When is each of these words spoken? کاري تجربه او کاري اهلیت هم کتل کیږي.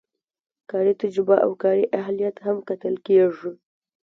کاري 0.69 0.93
تجربه 1.01 1.35
او 1.45 1.51
کاري 1.63 1.83
اهلیت 2.01 2.35
هم 2.45 2.57
کتل 2.69 2.95
کیږي. 3.05 3.51